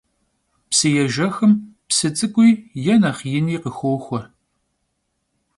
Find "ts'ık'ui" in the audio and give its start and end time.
2.15-2.49